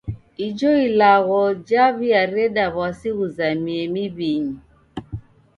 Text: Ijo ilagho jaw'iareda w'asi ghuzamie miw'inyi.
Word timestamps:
Ijo 0.47 0.71
ilagho 0.87 1.41
jaw'iareda 1.67 2.65
w'asi 2.75 3.09
ghuzamie 3.17 3.83
miw'inyi. 3.93 4.55